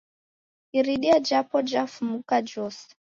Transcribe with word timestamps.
Iridia 0.77 1.15
japo 1.27 1.57
jafumuka 1.71 2.35
jose 2.51 2.85